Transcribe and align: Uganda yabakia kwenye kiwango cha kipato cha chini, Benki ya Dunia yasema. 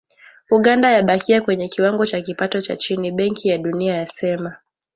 Uganda 0.49 0.89
yabakia 0.91 1.41
kwenye 1.41 1.67
kiwango 1.67 2.05
cha 2.05 2.21
kipato 2.21 2.61
cha 2.61 2.75
chini, 2.77 3.11
Benki 3.11 3.49
ya 3.49 3.57
Dunia 3.57 3.93
yasema. 3.93 4.57